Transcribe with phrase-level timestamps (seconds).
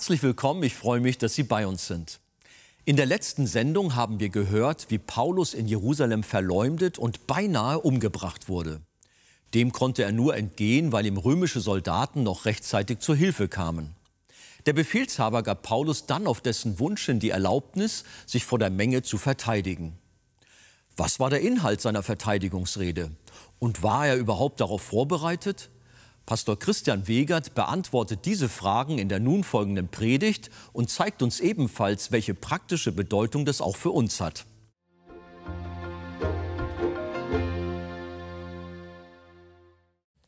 [0.00, 2.20] Herzlich willkommen, ich freue mich, dass Sie bei uns sind.
[2.86, 8.48] In der letzten Sendung haben wir gehört, wie Paulus in Jerusalem verleumdet und beinahe umgebracht
[8.48, 8.80] wurde.
[9.52, 13.94] Dem konnte er nur entgehen, weil ihm römische Soldaten noch rechtzeitig zur Hilfe kamen.
[14.64, 19.02] Der Befehlshaber gab Paulus dann auf dessen Wunsch hin die Erlaubnis, sich vor der Menge
[19.02, 19.98] zu verteidigen.
[20.96, 23.10] Was war der Inhalt seiner Verteidigungsrede?
[23.58, 25.68] Und war er überhaupt darauf vorbereitet?
[26.30, 32.12] Pastor Christian Wegert beantwortet diese Fragen in der nun folgenden Predigt und zeigt uns ebenfalls,
[32.12, 34.46] welche praktische Bedeutung das auch für uns hat.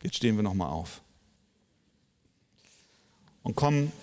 [0.01, 1.01] Jetzt stehen wir noch mal auf
[3.43, 3.93] und kommen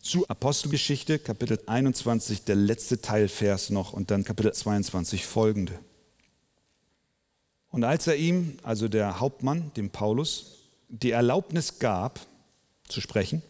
[0.00, 5.78] zu Apostelgeschichte, Kapitel 21, der letzte Teilvers noch und dann Kapitel 22 folgende.
[7.76, 12.18] Und als er ihm, also der Hauptmann, dem Paulus, die Erlaubnis gab,
[12.88, 13.42] zu sprechen,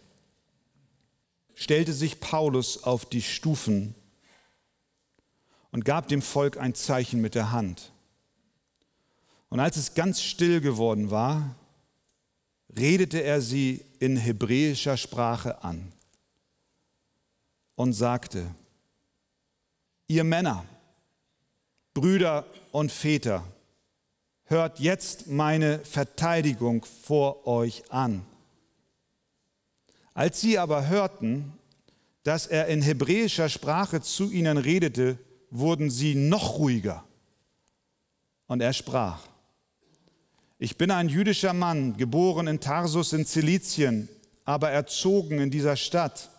[1.55, 3.95] stellte sich Paulus auf die Stufen
[5.71, 7.93] und gab dem Volk ein Zeichen mit der Hand.
[9.49, 11.55] Und als es ganz still geworden war,
[12.77, 15.93] redete er sie in hebräischer Sprache an
[17.77, 18.53] und sagte,
[20.09, 20.65] ihr Männer,
[21.95, 23.45] Brüder und Väter,
[24.47, 28.25] hört jetzt meine Verteidigung vor euch an.
[30.15, 31.53] Als sie aber hörten,
[32.23, 35.19] dass er in hebräischer Sprache zu ihnen redete,
[35.51, 37.05] wurden sie noch ruhiger.
[38.47, 39.21] Und er sprach,
[40.59, 44.09] ich bin ein jüdischer Mann, geboren in Tarsus in Zilizien,
[44.45, 46.31] aber erzogen in dieser Stadt,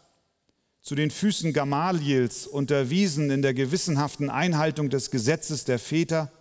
[0.82, 6.32] zu den Füßen Gamaliels unterwiesen in der gewissenhaften Einhaltung des Gesetzes der Väter,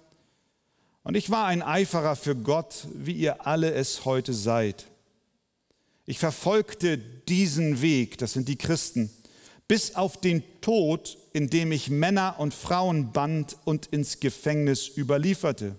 [1.06, 4.86] und ich war ein Eiferer für Gott, wie ihr alle es heute seid.
[6.04, 9.08] Ich verfolgte diesen Weg, das sind die Christen,
[9.68, 15.76] bis auf den Tod, indem ich Männer und Frauen band und ins Gefängnis überlieferte,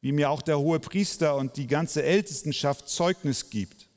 [0.00, 3.88] wie mir auch der hohe Priester und die ganze Ältestenschaft Zeugnis gibt.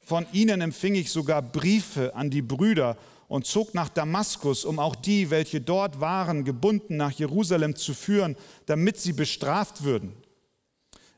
[0.00, 2.96] Von ihnen empfing ich sogar Briefe an die Brüder
[3.28, 8.36] und zog nach Damaskus, um auch die, welche dort waren, gebunden nach Jerusalem zu führen,
[8.66, 10.14] damit sie bestraft würden.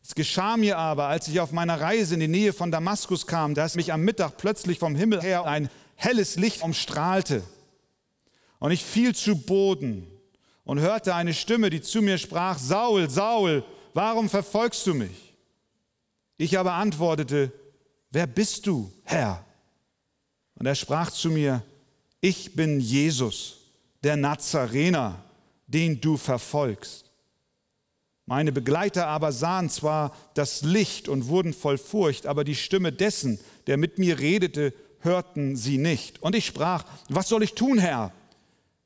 [0.02, 3.54] Es geschah mir aber, als ich auf meiner Reise in die Nähe von Damaskus kam,
[3.54, 7.42] dass mich am Mittag plötzlich vom Himmel her ein helles Licht umstrahlte.
[8.58, 10.06] Und ich fiel zu Boden
[10.64, 15.34] und hörte eine Stimme, die zu mir sprach, Saul, Saul, warum verfolgst du mich?
[16.38, 17.52] Ich aber antwortete,
[18.10, 19.44] wer bist du, Herr?
[20.54, 21.62] Und er sprach zu mir,
[22.20, 23.58] ich bin Jesus,
[24.02, 25.22] der Nazarener,
[25.66, 27.04] den du verfolgst.
[28.26, 33.40] Meine Begleiter aber sahen zwar das Licht und wurden voll Furcht, aber die Stimme dessen,
[33.66, 36.22] der mit mir redete, hörten sie nicht.
[36.22, 38.12] Und ich sprach, was soll ich tun, Herr?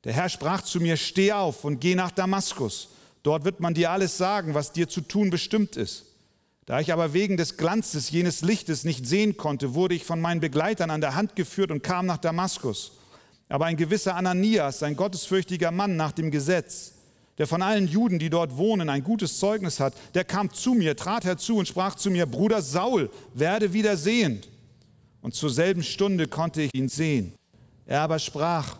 [0.03, 2.89] Der Herr sprach zu mir, steh auf und geh nach Damaskus.
[3.23, 6.05] Dort wird man dir alles sagen, was dir zu tun bestimmt ist.
[6.65, 10.39] Da ich aber wegen des Glanzes jenes Lichtes nicht sehen konnte, wurde ich von meinen
[10.39, 12.93] Begleitern an der Hand geführt und kam nach Damaskus.
[13.49, 16.93] Aber ein gewisser Ananias, ein gottesfürchtiger Mann nach dem Gesetz,
[17.37, 20.95] der von allen Juden, die dort wohnen, ein gutes Zeugnis hat, der kam zu mir,
[20.95, 24.49] trat herzu und sprach zu mir, Bruder Saul, werde wieder sehend.
[25.21, 27.33] Und zur selben Stunde konnte ich ihn sehen.
[27.85, 28.77] Er aber sprach,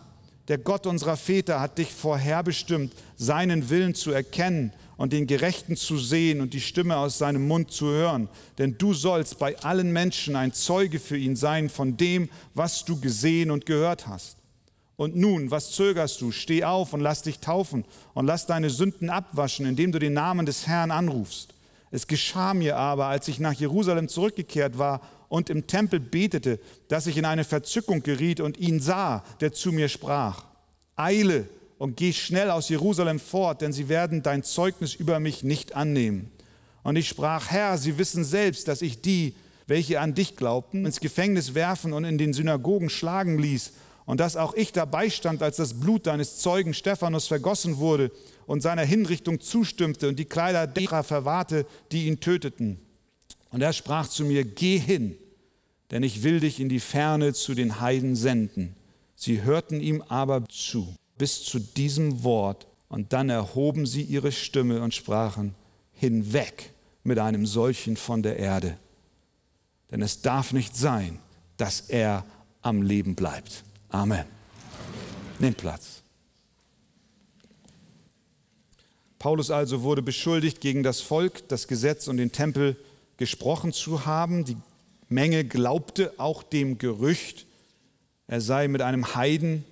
[0.48, 5.98] der Gott unserer Väter hat dich vorherbestimmt, seinen Willen zu erkennen und den Gerechten zu
[5.98, 8.28] sehen und die Stimme aus seinem Mund zu hören.
[8.58, 13.00] Denn du sollst bei allen Menschen ein Zeuge für ihn sein von dem, was du
[13.00, 14.36] gesehen und gehört hast.
[14.96, 16.30] Und nun, was zögerst du?
[16.30, 20.46] Steh auf und lass dich taufen und lass deine Sünden abwaschen, indem du den Namen
[20.46, 21.54] des Herrn anrufst.
[21.90, 27.06] Es geschah mir aber, als ich nach Jerusalem zurückgekehrt war und im Tempel betete, dass
[27.06, 30.44] ich in eine Verzückung geriet und ihn sah, der zu mir sprach.
[30.96, 31.48] Eile
[31.78, 36.30] und geh schnell aus Jerusalem fort, denn sie werden dein Zeugnis über mich nicht annehmen.
[36.84, 39.34] Und ich sprach, Herr, sie wissen selbst, dass ich die,
[39.66, 43.72] welche an dich glaubten, ins Gefängnis werfen und in den Synagogen schlagen ließ
[44.06, 48.10] und dass auch ich dabei stand, als das Blut deines Zeugen Stephanus vergossen wurde
[48.46, 52.78] und seiner Hinrichtung zustimmte und die Kleider derer verwahrte, die ihn töteten.
[53.50, 55.16] Und er sprach zu mir, geh hin,
[55.90, 58.74] denn ich will dich in die Ferne zu den Heiden senden.
[59.14, 64.80] Sie hörten ihm aber zu, bis zu diesem Wort, und dann erhoben sie ihre Stimme
[64.80, 65.54] und sprachen,
[65.94, 66.72] hinweg
[67.02, 68.76] mit einem solchen von der Erde.
[69.90, 71.18] Denn es darf nicht sein,
[71.56, 72.24] dass er
[72.62, 73.64] am Leben bleibt.
[73.94, 74.24] Amen.
[75.38, 76.02] Nehmt Platz.
[79.20, 82.76] Paulus also wurde beschuldigt, gegen das Volk, das Gesetz und den Tempel
[83.18, 84.44] gesprochen zu haben.
[84.44, 84.56] Die
[85.08, 87.46] Menge glaubte auch dem Gerücht,
[88.26, 89.64] er sei mit einem Heiden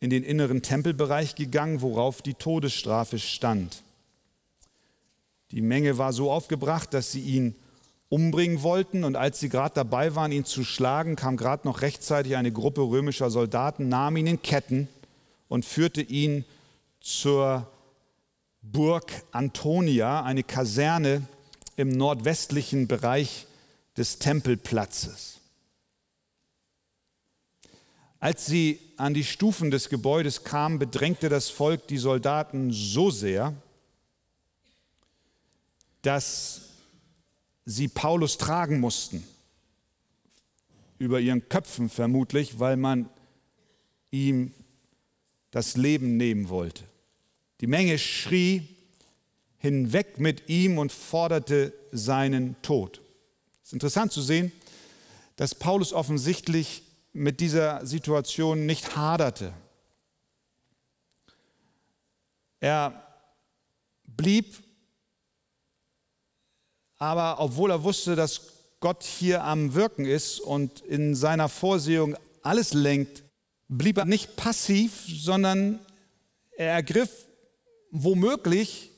[0.00, 3.84] in den inneren Tempelbereich gegangen, worauf die Todesstrafe stand.
[5.52, 7.54] Die Menge war so aufgebracht, dass sie ihn
[8.10, 12.36] umbringen wollten und als sie gerade dabei waren, ihn zu schlagen, kam gerade noch rechtzeitig
[12.36, 14.88] eine Gruppe römischer Soldaten, nahm ihn in Ketten
[15.48, 16.44] und führte ihn
[17.00, 17.70] zur
[18.62, 21.22] Burg Antonia, eine Kaserne
[21.76, 23.46] im nordwestlichen Bereich
[23.96, 25.38] des Tempelplatzes.
[28.18, 33.54] Als sie an die Stufen des Gebäudes kamen, bedrängte das Volk die Soldaten so sehr,
[36.02, 36.69] dass
[37.64, 39.24] sie Paulus tragen mussten,
[40.98, 43.08] über ihren Köpfen vermutlich, weil man
[44.10, 44.52] ihm
[45.50, 46.84] das Leben nehmen wollte.
[47.60, 48.76] Die Menge schrie
[49.58, 53.00] hinweg mit ihm und forderte seinen Tod.
[53.62, 54.52] Es ist interessant zu sehen,
[55.36, 59.52] dass Paulus offensichtlich mit dieser Situation nicht haderte.
[62.60, 63.06] Er
[64.04, 64.62] blieb,
[67.00, 68.42] aber obwohl er wusste, dass
[68.78, 73.24] Gott hier am Wirken ist und in seiner Vorsehung alles lenkt,
[73.68, 75.80] blieb er nicht passiv, sondern
[76.56, 77.10] er ergriff
[77.90, 78.90] womöglich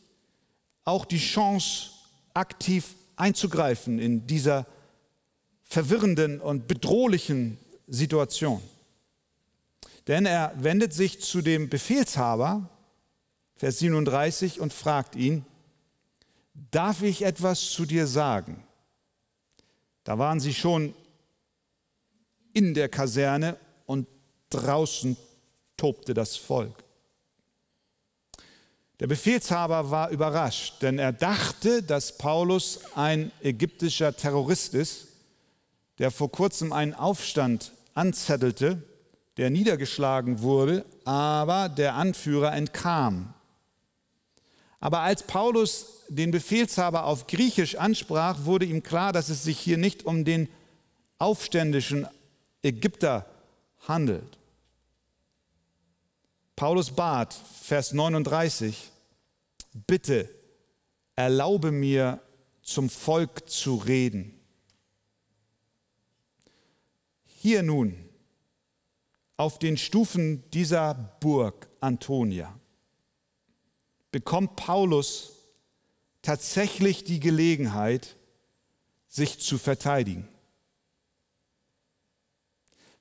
[0.84, 1.90] auch die Chance,
[2.34, 4.66] aktiv einzugreifen in dieser
[5.62, 8.60] verwirrenden und bedrohlichen Situation.
[10.08, 12.68] Denn er wendet sich zu dem Befehlshaber,
[13.54, 15.44] Vers 37, und fragt ihn,
[16.54, 18.62] darf ich etwas zu dir sagen?
[20.04, 20.94] Da waren sie schon
[22.52, 23.56] in der Kaserne
[23.86, 24.06] und
[24.50, 25.16] draußen
[25.76, 26.84] tobte das Volk.
[29.00, 35.08] Der Befehlshaber war überrascht, denn er dachte, dass Paulus ein ägyptischer Terrorist ist,
[35.98, 38.82] der vor kurzem einen Aufstand anzettelte,
[39.38, 43.34] der niedergeschlagen wurde, aber der Anführer entkam.
[44.82, 49.78] Aber als Paulus den Befehlshaber auf Griechisch ansprach, wurde ihm klar, dass es sich hier
[49.78, 50.48] nicht um den
[51.18, 52.08] aufständischen
[52.64, 53.24] Ägypter
[53.86, 54.38] handelt.
[56.56, 57.32] Paulus bat,
[57.62, 58.90] Vers 39,
[59.86, 60.28] bitte
[61.14, 62.20] erlaube mir
[62.62, 64.34] zum Volk zu reden.
[67.24, 67.96] Hier nun,
[69.36, 72.52] auf den Stufen dieser Burg Antonia,
[74.12, 75.32] bekommt Paulus
[76.22, 78.16] tatsächlich die Gelegenheit,
[79.08, 80.28] sich zu verteidigen.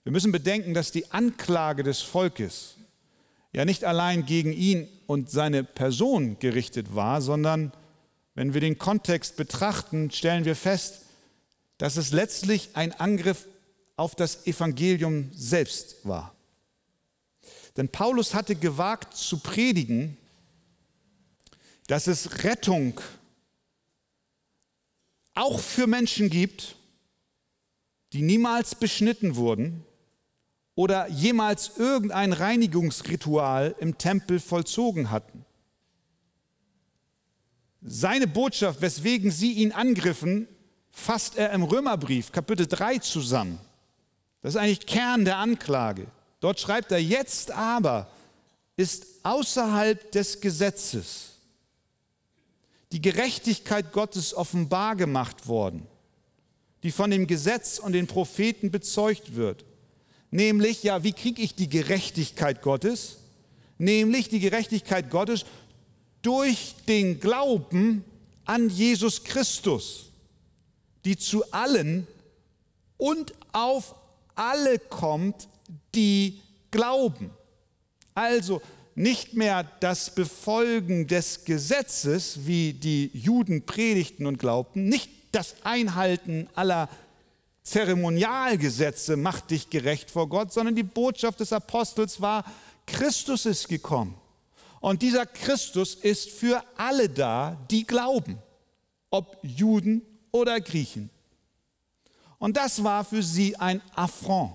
[0.03, 2.75] Wir müssen bedenken, dass die Anklage des Volkes
[3.53, 7.71] ja nicht allein gegen ihn und seine Person gerichtet war, sondern
[8.33, 11.01] wenn wir den Kontext betrachten, stellen wir fest,
[11.77, 13.47] dass es letztlich ein Angriff
[13.95, 16.33] auf das Evangelium selbst war.
[17.77, 20.17] Denn Paulus hatte gewagt zu predigen,
[21.91, 23.01] dass es Rettung
[25.33, 26.77] auch für Menschen gibt,
[28.13, 29.83] die niemals beschnitten wurden
[30.73, 35.43] oder jemals irgendein Reinigungsritual im Tempel vollzogen hatten.
[37.81, 40.47] Seine Botschaft, weswegen sie ihn angriffen,
[40.91, 43.59] fasst er im Römerbrief Kapitel 3 zusammen.
[44.41, 46.07] Das ist eigentlich Kern der Anklage.
[46.39, 48.09] Dort schreibt er, jetzt aber
[48.77, 51.30] ist außerhalb des Gesetzes
[52.91, 55.87] die Gerechtigkeit Gottes offenbar gemacht worden,
[56.83, 59.65] die von dem Gesetz und den Propheten bezeugt wird.
[60.29, 63.17] Nämlich, ja, wie kriege ich die Gerechtigkeit Gottes?
[63.77, 65.45] Nämlich die Gerechtigkeit Gottes
[66.21, 68.03] durch den Glauben
[68.45, 70.11] an Jesus Christus,
[71.03, 72.07] die zu allen
[72.97, 73.95] und auf
[74.35, 75.47] alle kommt,
[75.95, 77.31] die glauben.
[78.13, 78.61] Also
[78.95, 86.49] nicht mehr das Befolgen des Gesetzes, wie die Juden predigten und glaubten, nicht das Einhalten
[86.55, 86.89] aller
[87.63, 92.43] Zeremonialgesetze macht dich gerecht vor Gott, sondern die Botschaft des Apostels war,
[92.87, 94.15] Christus ist gekommen.
[94.79, 98.39] Und dieser Christus ist für alle da, die glauben,
[99.11, 101.09] ob Juden oder Griechen.
[102.39, 104.53] Und das war für sie ein Affront.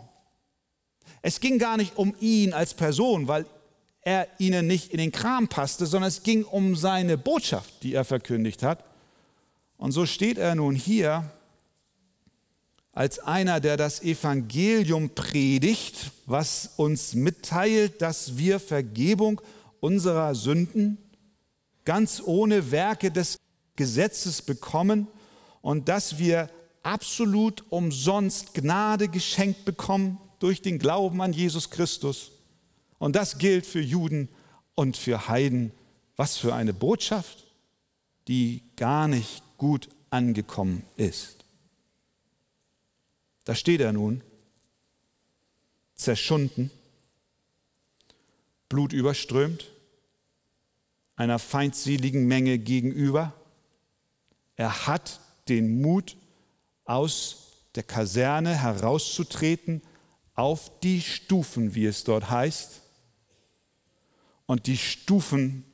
[1.23, 3.47] Es ging gar nicht um ihn als Person, weil
[4.07, 8.05] er ihnen nicht in den Kram passte, sondern es ging um seine Botschaft, die er
[8.05, 8.85] verkündigt hat.
[9.79, 11.29] Und so steht er nun hier
[12.93, 19.41] als einer, der das Evangelium predigt, was uns mitteilt, dass wir Vergebung
[19.81, 20.99] unserer Sünden
[21.85, 23.39] ganz ohne Werke des
[23.75, 25.09] Gesetzes bekommen
[25.63, 26.49] und dass wir
[26.85, 32.31] absolut umsonst Gnade geschenkt bekommen durch den Glauben an Jesus Christus.
[32.99, 34.29] Und das gilt für Juden
[34.75, 35.73] und für Heiden.
[36.17, 37.47] Was für eine Botschaft,
[38.29, 41.45] die gar nicht gut angekommen ist.
[43.45, 44.23] Da steht er nun,
[45.95, 46.71] zerschunden,
[48.69, 49.71] blutüberströmt,
[51.17, 53.33] einer feindseligen Menge gegenüber.
[54.57, 56.17] Er hat den Mut,
[56.87, 59.83] aus der Kaserne herauszutreten
[60.35, 62.83] auf die Stufen, wie es dort heißt.
[64.47, 65.65] Und die Stufen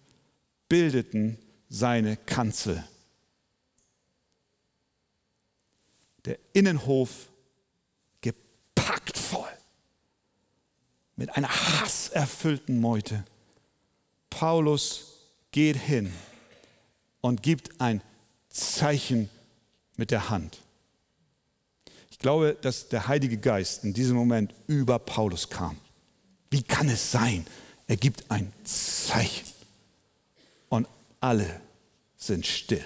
[0.68, 1.38] bildeten
[1.68, 2.82] seine Kanzel.
[6.24, 7.28] Der Innenhof
[8.20, 9.48] gepackt voll
[11.16, 13.24] mit einer hasserfüllten Meute.
[14.30, 15.18] Paulus
[15.50, 16.12] geht hin
[17.20, 18.02] und gibt ein
[18.48, 19.28] Zeichen
[19.96, 20.62] mit der Hand.
[22.10, 25.76] Ich glaube, dass der Heilige Geist in diesem Moment über Paulus kam.
[26.50, 27.46] Wie kann es sein?
[27.86, 29.46] Er gibt ein Zeichen
[30.68, 30.86] und
[31.20, 31.60] alle
[32.16, 32.84] sind still.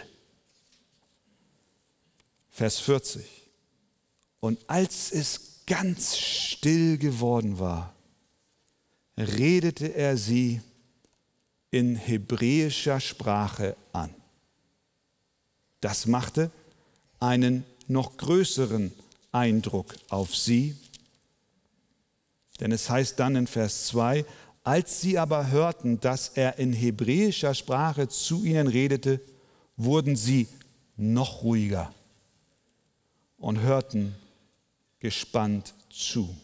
[2.50, 3.24] Vers 40.
[4.40, 7.94] Und als es ganz still geworden war,
[9.18, 10.60] redete er sie
[11.70, 14.14] in hebräischer Sprache an.
[15.80, 16.50] Das machte
[17.20, 18.92] einen noch größeren
[19.32, 20.76] Eindruck auf sie.
[22.60, 24.24] Denn es heißt dann in Vers 2,
[24.66, 29.20] als sie aber hörten, dass er in hebräischer Sprache zu ihnen redete,
[29.76, 30.48] wurden sie
[30.96, 31.94] noch ruhiger
[33.38, 34.16] und hörten
[34.98, 36.36] gespannt zu.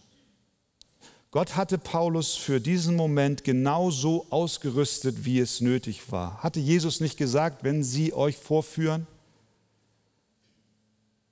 [1.33, 6.45] Gott hatte Paulus für diesen Moment genau so ausgerüstet, wie es nötig war.
[6.45, 9.09] Hatte Jesus nicht gesagt, wenn sie euch vorführen,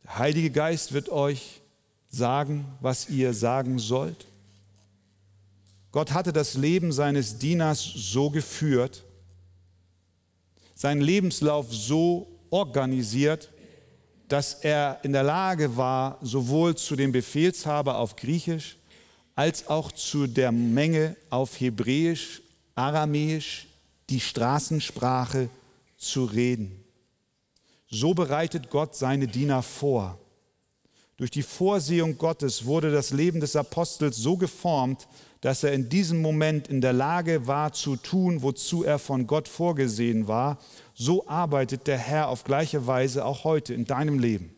[0.02, 1.60] der Heilige Geist wird euch
[2.08, 4.26] sagen, was ihr sagen sollt?
[5.92, 9.04] Gott hatte das Leben seines Dieners so geführt,
[10.74, 13.50] seinen Lebenslauf so organisiert,
[14.28, 18.76] dass er in der Lage war, sowohl zu dem Befehlshaber auf Griechisch
[19.34, 22.42] als auch zu der Menge auf Hebräisch,
[22.74, 23.66] Aramäisch,
[24.08, 25.48] die Straßensprache
[25.96, 26.84] zu reden.
[27.88, 30.18] So bereitet Gott seine Diener vor.
[31.16, 35.08] Durch die Vorsehung Gottes wurde das Leben des Apostels so geformt,
[35.40, 39.48] dass er in diesem Moment in der Lage war zu tun, wozu er von Gott
[39.48, 40.58] vorgesehen war.
[40.94, 44.54] So arbeitet der Herr auf gleiche Weise auch heute in deinem Leben.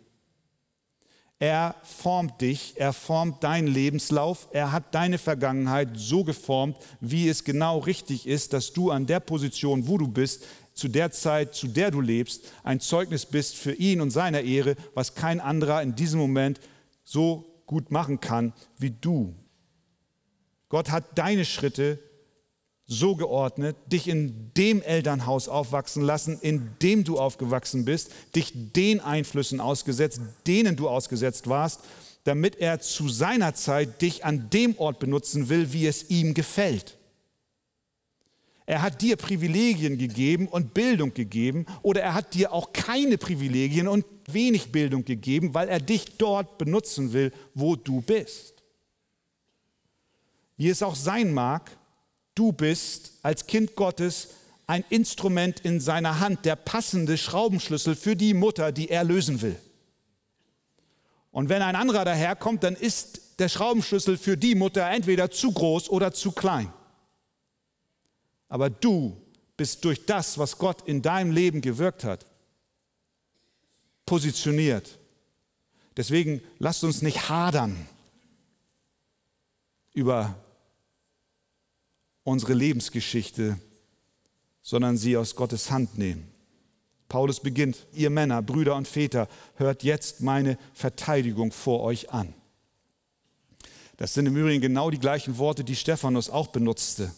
[1.38, 7.42] Er formt dich, er formt deinen Lebenslauf, er hat deine Vergangenheit so geformt, wie es
[7.42, 11.66] genau richtig ist, dass du an der Position, wo du bist, zu der Zeit, zu
[11.66, 15.96] der du lebst, ein Zeugnis bist für ihn und seiner Ehre, was kein anderer in
[15.96, 16.60] diesem Moment
[17.02, 19.34] so gut machen kann wie du.
[20.72, 21.98] Gott hat deine Schritte
[22.86, 28.98] so geordnet, dich in dem Elternhaus aufwachsen lassen, in dem du aufgewachsen bist, dich den
[28.98, 31.80] Einflüssen ausgesetzt, denen du ausgesetzt warst,
[32.24, 36.96] damit er zu seiner Zeit dich an dem Ort benutzen will, wie es ihm gefällt.
[38.64, 43.88] Er hat dir Privilegien gegeben und Bildung gegeben oder er hat dir auch keine Privilegien
[43.88, 48.61] und wenig Bildung gegeben, weil er dich dort benutzen will, wo du bist.
[50.56, 51.70] Wie es auch sein mag,
[52.34, 54.28] Du bist als Kind Gottes
[54.66, 59.56] ein Instrument in seiner Hand, der passende Schraubenschlüssel für die Mutter, die er lösen will.
[61.30, 65.90] Und wenn ein anderer daherkommt, dann ist der Schraubenschlüssel für die Mutter entweder zu groß
[65.90, 66.72] oder zu klein.
[68.48, 69.16] Aber du
[69.56, 72.26] bist durch das, was Gott in deinem Leben gewirkt hat,
[74.06, 74.98] positioniert.
[75.96, 77.88] Deswegen lasst uns nicht hadern
[79.92, 80.34] über
[82.24, 83.58] unsere Lebensgeschichte,
[84.62, 86.28] sondern sie aus Gottes Hand nehmen.
[87.08, 92.32] Paulus beginnt, ihr Männer, Brüder und Väter, hört jetzt meine Verteidigung vor euch an.
[93.98, 97.12] Das sind im Übrigen genau die gleichen Worte, die Stephanus auch benutzte.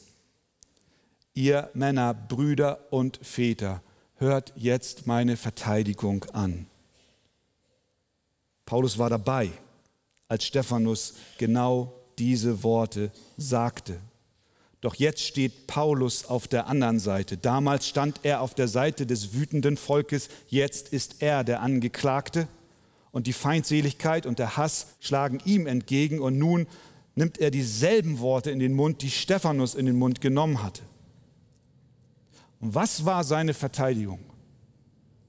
[1.33, 3.83] Ihr Männer, Brüder und Väter,
[4.17, 6.67] hört jetzt meine Verteidigung an.
[8.67, 9.51] Paulus war dabei,
[10.29, 13.99] als Stephanus genau diese Worte sagte.
[14.81, 17.39] Doch jetzt steht Paulus auf der anderen Seite.
[17.39, 22.49] Damals stand er auf der Seite des wütenden Volkes, jetzt ist er der Angeklagte.
[23.11, 26.67] Und die Feindseligkeit und der Hass schlagen ihm entgegen und nun
[27.15, 30.83] nimmt er dieselben Worte in den Mund, die Stephanus in den Mund genommen hatte.
[32.61, 34.21] Und was war seine Verteidigung?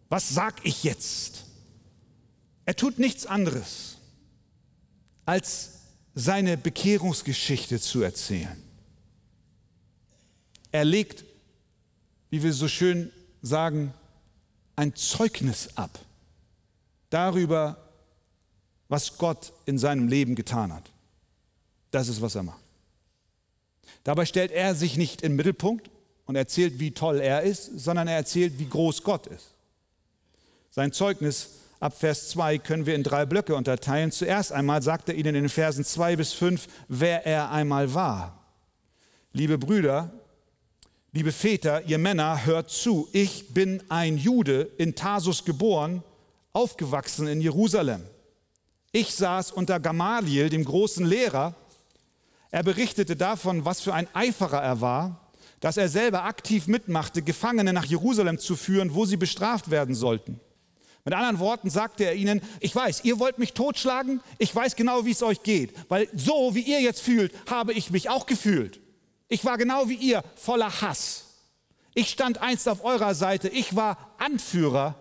[0.10, 1.46] Was sag ich jetzt?
[2.65, 3.98] Er tut nichts anderes,
[5.25, 5.75] als
[6.15, 8.62] seine Bekehrungsgeschichte zu erzählen.
[10.72, 11.25] Er legt,
[12.29, 13.93] wie wir so schön sagen,
[14.77, 16.00] ein Zeugnis ab
[17.10, 17.77] darüber,
[18.88, 20.91] was Gott in seinem Leben getan hat.
[21.91, 22.62] Das ist, was er macht.
[24.03, 25.89] Dabei stellt er sich nicht im Mittelpunkt
[26.25, 29.53] und erzählt, wie toll er ist, sondern er erzählt, wie groß Gott ist.
[30.72, 34.12] Sein Zeugnis ab Vers 2 können wir in drei Blöcke unterteilen.
[34.12, 38.46] Zuerst einmal sagt er ihnen in den Versen 2 bis 5, wer er einmal war.
[39.34, 40.12] Liebe Brüder,
[41.12, 43.08] liebe Väter, ihr Männer, hört zu.
[43.12, 46.03] Ich bin ein Jude, in Tarsus geboren,
[46.53, 48.03] aufgewachsen in Jerusalem.
[48.91, 51.53] Ich saß unter Gamaliel, dem großen Lehrer.
[52.50, 57.74] Er berichtete davon, was für ein Eiferer er war, dass er selber aktiv mitmachte, Gefangene
[57.74, 60.39] nach Jerusalem zu führen, wo sie bestraft werden sollten.
[61.05, 65.05] Mit anderen Worten sagte er ihnen, ich weiß, ihr wollt mich totschlagen, ich weiß genau,
[65.05, 68.79] wie es euch geht, weil so wie ihr jetzt fühlt, habe ich mich auch gefühlt.
[69.27, 71.25] Ich war genau wie ihr voller Hass.
[71.93, 74.95] Ich stand einst auf eurer Seite, ich war Anführer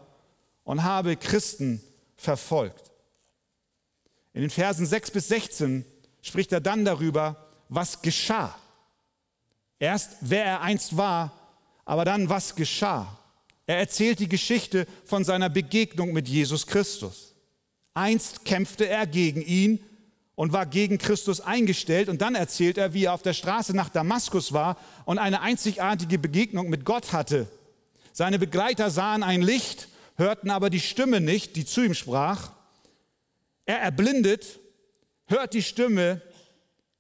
[0.63, 1.83] und habe Christen
[2.17, 2.93] verfolgt.
[4.35, 5.87] In den Versen 6 bis 16
[6.21, 8.55] spricht er dann darüber, was geschah.
[9.79, 11.33] Erst wer er einst war,
[11.87, 13.19] aber dann was geschah.
[13.67, 17.35] Er erzählt die Geschichte von seiner Begegnung mit Jesus Christus.
[17.95, 19.81] Einst kämpfte er gegen ihn
[20.35, 23.89] und war gegen Christus eingestellt und dann erzählt er, wie er auf der Straße nach
[23.89, 27.49] Damaskus war und eine einzigartige Begegnung mit Gott hatte.
[28.13, 32.51] Seine Begleiter sahen ein Licht, hörten aber die Stimme nicht, die zu ihm sprach.
[33.65, 34.61] Er erblindet,
[35.27, 36.21] hört die Stimme,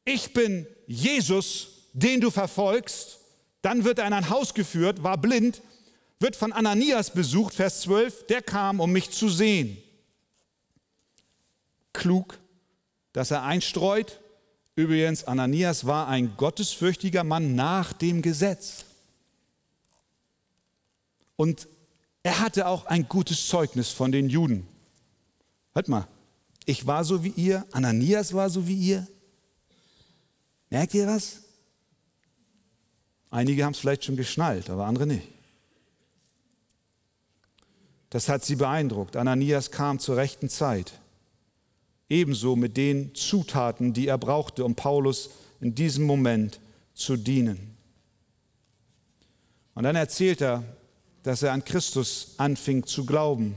[0.04, 3.18] ich bin Jesus, den du verfolgst.
[3.62, 5.62] Dann wird er in ein Haus geführt, war blind,
[6.20, 9.76] wird von Ananias besucht, Vers 12, der kam, um mich zu sehen.
[11.92, 12.38] Klug,
[13.12, 14.20] dass er einstreut.
[14.76, 18.84] Übrigens, Ananias war ein gottesfürchtiger Mann nach dem Gesetz.
[21.36, 21.68] Und
[22.22, 24.66] er hatte auch ein gutes Zeugnis von den Juden.
[25.72, 26.08] Hört mal,
[26.64, 29.06] ich war so wie ihr, Ananias war so wie ihr.
[30.70, 31.40] Merkt ihr was?
[33.30, 35.28] Einige haben es vielleicht schon geschnallt, aber andere nicht.
[38.14, 39.16] Das hat sie beeindruckt.
[39.16, 41.00] Ananias kam zur rechten Zeit.
[42.08, 46.60] Ebenso mit den Zutaten, die er brauchte, um Paulus in diesem Moment
[46.94, 47.76] zu dienen.
[49.74, 50.62] Und dann erzählt er,
[51.24, 53.56] dass er an Christus anfing zu glauben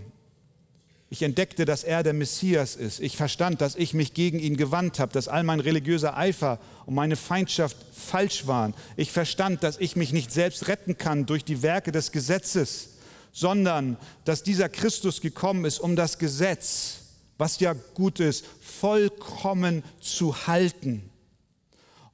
[1.10, 3.00] ich entdeckte, dass er der Messias ist.
[3.00, 6.96] Ich verstand, dass ich mich gegen ihn gewandt habe, dass all mein religiöser Eifer und
[6.96, 8.74] meine Feindschaft falsch waren.
[8.98, 12.97] Ich verstand, dass ich mich nicht selbst retten kann durch die Werke des Gesetzes,
[13.32, 17.00] sondern dass dieser Christus gekommen ist, um das Gesetz,
[17.38, 21.10] was ja gut ist, vollkommen zu halten.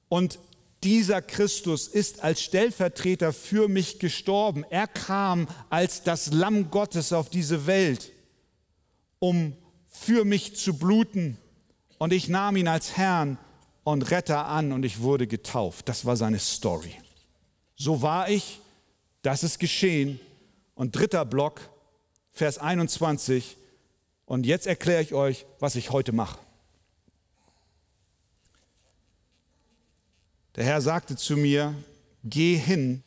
[0.10, 0.40] Und
[0.84, 4.66] dieser Christus ist als Stellvertreter für mich gestorben.
[4.70, 8.12] Er kam als das Lamm Gottes auf diese Welt
[9.24, 9.56] um
[9.88, 11.38] für mich zu bluten.
[11.98, 13.38] Und ich nahm ihn als Herrn
[13.86, 15.88] und Retter an und ich wurde getauft.
[15.88, 16.94] Das war seine Story.
[17.78, 18.60] So war ich,
[19.22, 20.20] das ist geschehen.
[20.76, 21.62] Und dritter Block,
[22.32, 23.58] Vers 21.
[24.26, 26.40] Und jetzt erkläre ich euch, was ich heute mache.
[30.56, 31.74] Der Herr sagte zu mir,
[32.24, 33.04] geh hin,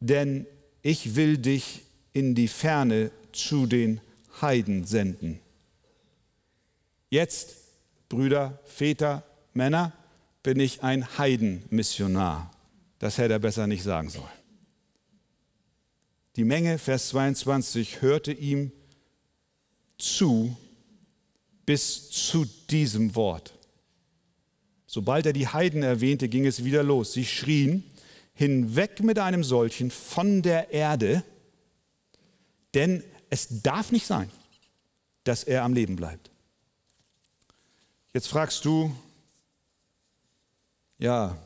[0.00, 0.46] denn
[0.82, 4.00] ich will dich in die Ferne zu den
[4.40, 5.40] Heiden senden.
[7.10, 7.56] Jetzt,
[8.08, 9.92] Brüder, Väter, Männer,
[10.42, 12.50] bin ich ein Heidenmissionar.
[12.98, 14.39] Das hätte er besser nicht sagen sollen.
[16.36, 18.72] Die Menge, Vers 22, hörte ihm
[19.98, 20.56] zu
[21.66, 23.54] bis zu diesem Wort.
[24.86, 27.12] Sobald er die Heiden erwähnte, ging es wieder los.
[27.12, 27.84] Sie schrien,
[28.32, 31.22] hinweg mit einem solchen von der Erde,
[32.74, 34.30] denn es darf nicht sein,
[35.24, 36.30] dass er am Leben bleibt.
[38.12, 38.94] Jetzt fragst du,
[40.98, 41.36] ja,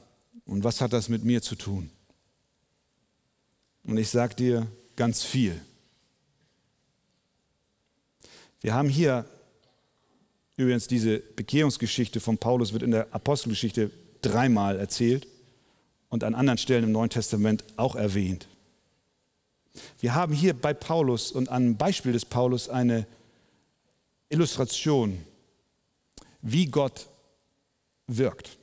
[0.47, 1.91] und was hat das mit mir zu tun?
[3.85, 4.67] Und ich sage dir
[4.97, 5.61] ganz viel.
[8.61, 9.27] Wir haben hier
[10.57, 13.91] übrigens diese Bekehrungsgeschichte von Paulus wird in der Apostelgeschichte
[14.23, 15.27] dreimal erzählt
[16.09, 18.49] und an anderen Stellen im Neuen Testament auch erwähnt.
[19.99, 23.07] Wir haben hier bei Paulus und am Beispiel des Paulus eine
[24.29, 25.23] Illustration,
[26.41, 27.09] wie Gott
[28.07, 28.57] wirkt,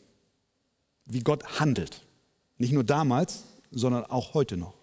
[1.06, 2.02] wie Gott handelt.
[2.58, 4.81] Nicht nur damals, sondern auch heute noch.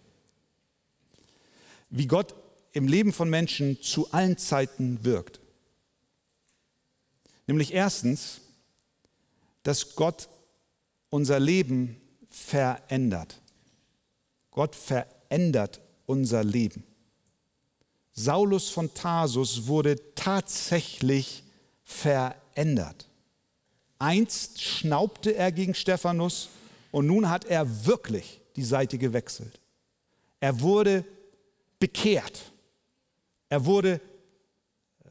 [1.91, 2.35] Wie Gott
[2.73, 5.41] im Leben von Menschen zu allen Zeiten wirkt.
[7.47, 8.41] Nämlich erstens,
[9.63, 10.29] dass Gott
[11.11, 13.41] unser Leben verändert.
[14.51, 16.85] Gott verändert unser Leben.
[18.13, 21.45] Saulus von Tarsus wurde tatsächlich
[21.85, 23.07] verändert.
[23.99, 26.49] Einst schnaubte er gegen Stephanus
[26.91, 29.61] und nun hat er wirklich die Seite gewechselt.
[30.41, 31.05] Er wurde
[31.79, 32.53] bekehrt.
[33.49, 34.01] Er wurde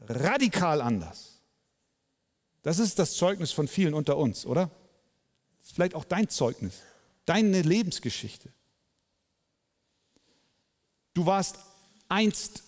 [0.08, 1.40] radikal anders.
[2.62, 4.70] Das ist das Zeugnis von vielen unter uns, oder?
[5.58, 6.82] Das ist vielleicht auch dein Zeugnis,
[7.24, 8.52] deine Lebensgeschichte.
[11.14, 11.58] Du warst
[12.08, 12.62] einst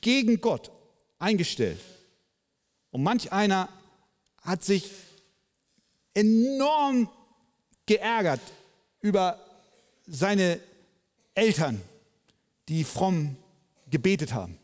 [0.00, 0.70] gegen Gott
[1.18, 1.80] eingestellt.
[2.90, 3.68] Und manch einer
[4.42, 4.90] hat sich
[6.14, 7.08] enorm
[7.86, 8.40] geärgert
[9.00, 9.38] über
[10.06, 10.60] seine
[11.34, 11.80] Eltern,
[12.70, 13.36] die fromm
[13.90, 14.56] gebetet haben.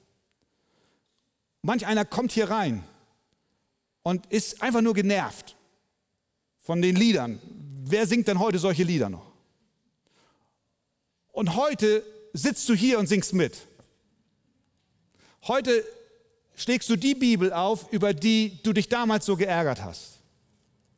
[1.61, 2.85] Manch einer kommt hier rein
[4.03, 5.57] und ist einfach nur genervt
[6.61, 7.40] von den Liedern.
[7.83, 9.33] Wer singt denn heute solche Lieder noch?
[11.33, 13.66] Und heute sitzt du hier und singst mit.
[15.49, 15.85] Heute
[16.55, 20.21] schlägst du die Bibel auf, über die du dich damals so geärgert hast.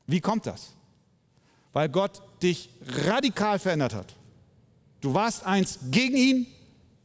[0.07, 0.75] Wie kommt das?
[1.73, 4.15] Weil Gott dich radikal verändert hat.
[5.01, 6.47] Du warst einst gegen ihn,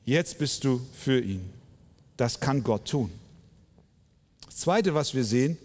[0.06, 1.50] jetzt bist du für ihn.
[2.18, 3.12] Das kann Gott tun.
[4.46, 5.58] Das Zweite, was wir sehen,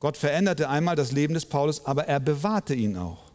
[0.00, 3.30] Gott veränderte einmal das Leben des Paulus, aber er bewahrte ihn auch.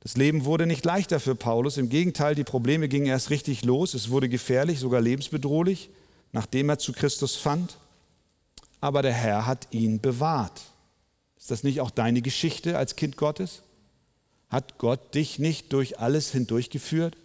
[0.00, 3.94] Das Leben wurde nicht leichter für Paulus, im Gegenteil, die Probleme gingen erst richtig los,
[3.94, 5.90] es wurde gefährlich, sogar lebensbedrohlich,
[6.32, 7.78] nachdem er zu Christus fand,
[8.80, 10.62] aber der Herr hat ihn bewahrt.
[11.38, 13.62] Ist das nicht auch deine Geschichte als Kind Gottes?
[14.50, 17.16] Hat Gott dich nicht durch alles hindurchgeführt?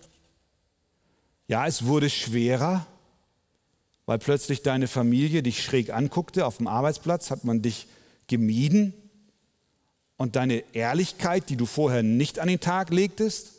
[1.54, 2.88] Ja, es wurde schwerer,
[4.08, 6.48] weil plötzlich deine Familie dich schräg anguckte.
[6.48, 7.86] Auf dem Arbeitsplatz hat man dich
[8.26, 8.96] gemieden.
[10.18, 13.52] Und deine Ehrlichkeit, die du vorher nicht an den Tag legtest,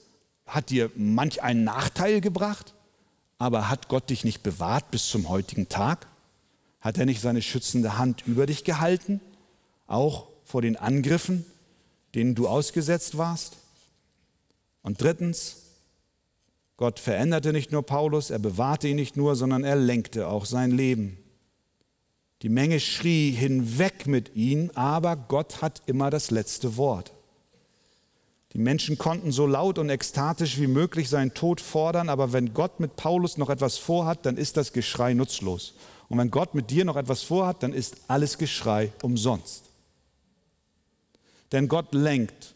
[0.44, 2.74] hat dir manch einen Nachteil gebracht.
[3.38, 6.08] Aber hat Gott dich nicht bewahrt bis zum heutigen Tag?
[6.80, 9.20] Hat er nicht seine schützende Hand über dich gehalten,
[9.86, 11.46] auch vor den Angriffen,
[12.16, 13.56] denen du ausgesetzt warst?
[14.82, 15.63] Und drittens,
[16.76, 20.72] Gott veränderte nicht nur Paulus, er bewahrte ihn nicht nur, sondern er lenkte auch sein
[20.72, 21.18] Leben.
[22.42, 27.12] Die Menge schrie hinweg mit ihm, aber Gott hat immer das letzte Wort.
[28.52, 32.80] Die Menschen konnten so laut und ekstatisch wie möglich seinen Tod fordern, aber wenn Gott
[32.80, 35.74] mit Paulus noch etwas vorhat, dann ist das Geschrei nutzlos.
[36.08, 39.64] Und wenn Gott mit dir noch etwas vorhat, dann ist alles Geschrei umsonst.
[41.50, 42.54] Denn Gott lenkt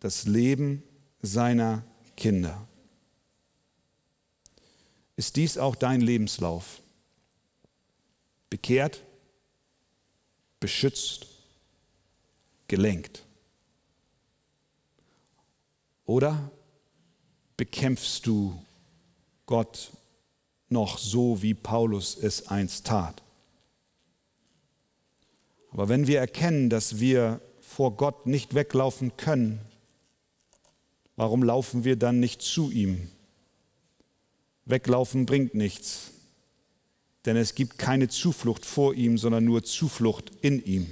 [0.00, 0.82] das Leben
[1.22, 1.84] seiner
[2.16, 2.66] Kinder.
[5.16, 6.82] Ist dies auch dein Lebenslauf?
[8.50, 9.02] Bekehrt,
[10.60, 11.26] beschützt,
[12.68, 13.24] gelenkt.
[16.04, 16.50] Oder
[17.56, 18.60] bekämpfst du
[19.46, 19.90] Gott
[20.68, 23.22] noch so, wie Paulus es einst tat?
[25.70, 29.60] Aber wenn wir erkennen, dass wir vor Gott nicht weglaufen können,
[31.16, 33.10] warum laufen wir dann nicht zu ihm?
[34.64, 36.10] Weglaufen bringt nichts,
[37.24, 40.86] denn es gibt keine Zuflucht vor ihm, sondern nur Zuflucht in ihm.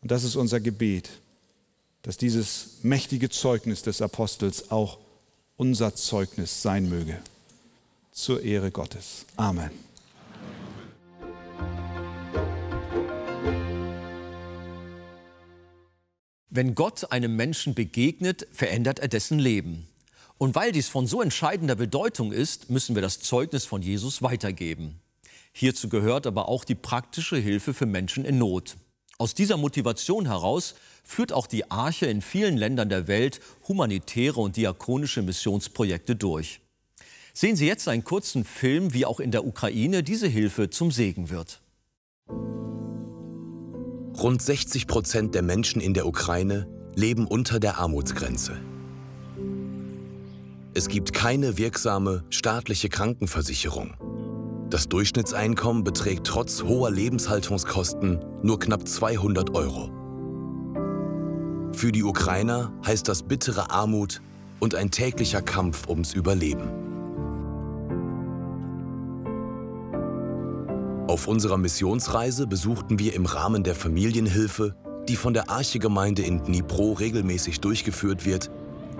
[0.00, 1.10] Und das ist unser Gebet
[2.02, 4.98] dass dieses mächtige Zeugnis des Apostels auch
[5.56, 7.18] unser Zeugnis sein möge.
[8.12, 9.26] Zur Ehre Gottes.
[9.36, 9.70] Amen.
[16.52, 19.86] Wenn Gott einem Menschen begegnet, verändert er dessen Leben.
[20.40, 24.98] Und weil dies von so entscheidender Bedeutung ist, müssen wir das Zeugnis von Jesus weitergeben.
[25.52, 28.78] Hierzu gehört aber auch die praktische Hilfe für Menschen in Not.
[29.18, 34.56] Aus dieser Motivation heraus führt auch die Arche in vielen Ländern der Welt humanitäre und
[34.56, 36.62] diakonische Missionsprojekte durch.
[37.34, 41.28] Sehen Sie jetzt einen kurzen Film, wie auch in der Ukraine diese Hilfe zum Segen
[41.28, 41.60] wird.
[44.18, 48.58] Rund 60 Prozent der Menschen in der Ukraine leben unter der Armutsgrenze.
[50.72, 53.94] Es gibt keine wirksame staatliche Krankenversicherung.
[54.70, 59.90] Das Durchschnittseinkommen beträgt trotz hoher Lebenshaltungskosten nur knapp 200 Euro.
[61.72, 64.20] Für die Ukrainer heißt das bittere Armut
[64.60, 66.70] und ein täglicher Kampf ums Überleben.
[71.08, 74.76] Auf unserer Missionsreise besuchten wir im Rahmen der Familienhilfe,
[75.08, 78.52] die von der Archegemeinde in Dnipro regelmäßig durchgeführt wird,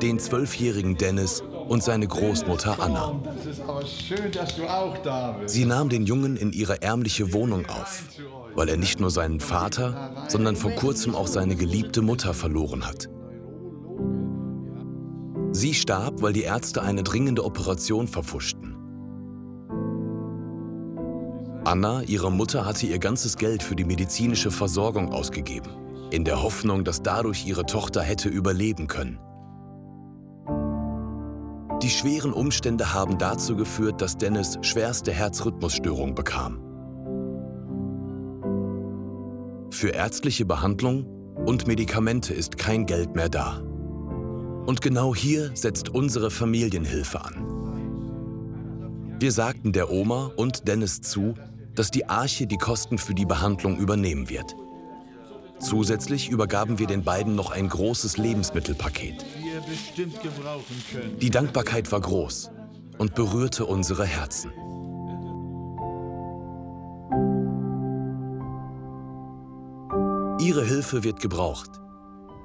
[0.03, 3.15] den zwölfjährigen Dennis und seine Großmutter Anna.
[5.47, 8.03] Sie nahm den Jungen in ihre ärmliche Wohnung auf,
[8.57, 13.09] weil er nicht nur seinen Vater, sondern vor kurzem auch seine geliebte Mutter verloren hat.
[15.53, 18.75] Sie starb, weil die Ärzte eine dringende Operation verpfuschten.
[21.65, 25.71] Anna, ihre Mutter, hatte ihr ganzes Geld für die medizinische Versorgung ausgegeben,
[26.11, 29.21] in der Hoffnung, dass dadurch ihre Tochter hätte überleben können.
[31.83, 36.61] Die schweren Umstände haben dazu geführt, dass Dennis schwerste Herzrhythmusstörung bekam.
[39.71, 41.07] Für ärztliche Behandlung
[41.47, 43.61] und Medikamente ist kein Geld mehr da.
[44.67, 47.47] Und genau hier setzt unsere Familienhilfe an.
[49.19, 51.35] Wir sagten der Oma und Dennis zu,
[51.75, 54.55] dass die Arche die Kosten für die Behandlung übernehmen wird.
[55.61, 59.25] Zusätzlich übergaben wir den beiden noch ein großes Lebensmittelpaket.
[59.67, 61.19] Wir bestimmt gebrauchen können.
[61.19, 62.51] Die Dankbarkeit war groß
[62.99, 64.53] und berührte unsere Herzen.
[70.41, 71.71] Ihre Hilfe wird gebraucht,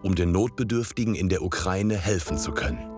[0.04, 2.95] um den Notbedürftigen in der Ukraine helfen zu können.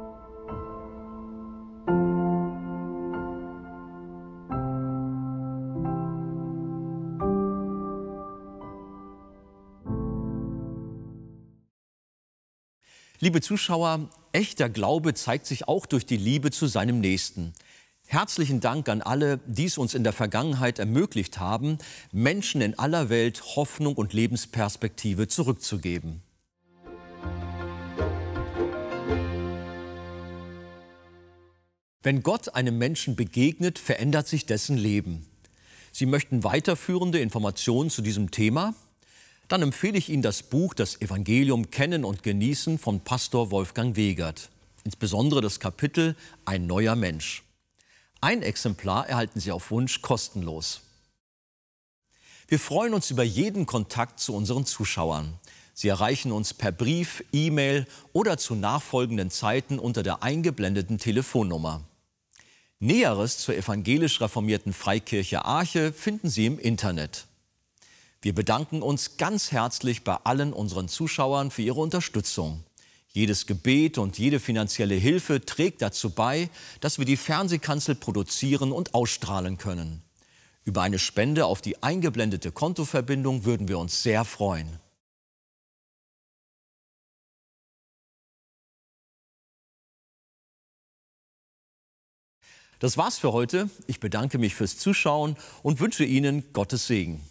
[13.20, 17.54] Liebe Zuschauer, echter Glaube zeigt sich auch durch die Liebe zu seinem Nächsten.
[18.06, 21.80] Herzlichen Dank an alle, die es uns in der Vergangenheit ermöglicht haben,
[22.12, 26.22] Menschen in aller Welt Hoffnung und Lebensperspektive zurückzugeben.
[32.04, 35.26] Wenn Gott einem Menschen begegnet, verändert sich dessen Leben.
[35.92, 38.76] Sie möchten weiterführende Informationen zu diesem Thema?
[39.48, 44.50] Dann empfehle ich Ihnen das Buch Das Evangelium Kennen und Genießen von Pastor Wolfgang Wegert,
[44.84, 47.44] insbesondere das Kapitel Ein neuer Mensch.
[48.20, 50.82] Ein Exemplar erhalten Sie auf Wunsch kostenlos.
[52.50, 55.34] Wir freuen uns über jeden Kontakt zu unseren Zuschauern.
[55.74, 61.84] Sie erreichen uns per Brief, E-Mail oder zu nachfolgenden Zeiten unter der eingeblendeten Telefonnummer.
[62.80, 67.27] Näheres zur evangelisch reformierten Freikirche Arche finden Sie im Internet.
[68.22, 72.64] Wir bedanken uns ganz herzlich bei allen unseren Zuschauern für ihre Unterstützung.
[73.10, 76.50] Jedes Gebet und jede finanzielle Hilfe trägt dazu bei,
[76.82, 80.02] dass wir die Fernsehkanzel produzieren und ausstrahlen können.
[80.64, 84.80] Über eine Spende auf die eingeblendete Kontoverbindung würden wir uns sehr freuen.
[92.80, 93.70] Das war's für heute.
[93.88, 97.22] Ich bedanke mich fürs Zuschauen und wünsche Ihnen Gottes Segen.